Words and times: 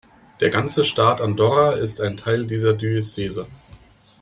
Der 0.39 0.49
ganze 0.49 0.83
Staat 0.83 1.21
Andorra 1.21 1.73
ist 1.73 2.01
ein 2.01 2.17
Teil 2.17 2.47
dieser 2.47 2.73
Diözese. 2.73 3.45